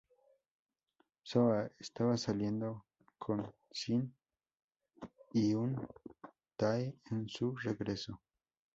Soo 1.23 1.51
Ah, 1.51 1.69
estaba 1.77 2.17
saliendo 2.17 2.83
con 3.19 3.47
Shin 3.69 4.11
Hyun 5.31 5.87
Tae 6.57 6.97
en 7.11 7.29
su 7.29 7.55
regreso. 7.55 8.19